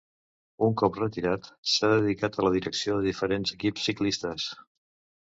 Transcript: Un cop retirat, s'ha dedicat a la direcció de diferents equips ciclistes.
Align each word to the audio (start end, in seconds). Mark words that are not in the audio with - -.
Un 0.67 0.71
cop 0.81 0.97
retirat, 1.01 1.51
s'ha 1.75 1.91
dedicat 1.93 2.39
a 2.41 2.49
la 2.49 2.53
direcció 2.59 2.99
de 2.99 3.09
diferents 3.13 3.57
equips 3.61 3.89
ciclistes. 3.93 4.53